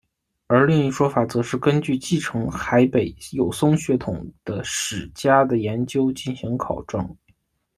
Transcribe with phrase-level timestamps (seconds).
[0.47, 7.07] 而另一说法则是根据继承海北友松血统的史家的研究进行考证。